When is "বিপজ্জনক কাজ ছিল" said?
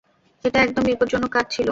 0.83-1.69